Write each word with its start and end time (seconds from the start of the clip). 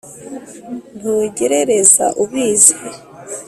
Ntugerereza 0.97 2.05
ubizi 2.23 2.73